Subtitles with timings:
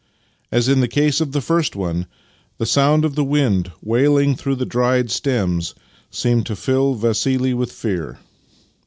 [0.51, 2.07] As in the case of the first one,
[2.57, 5.75] the sound of the wind wailing through the dried stems
[6.09, 8.17] seemed to fill Vassili with fear.